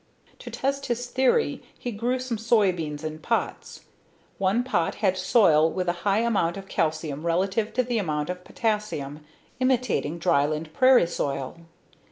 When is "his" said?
0.87-1.05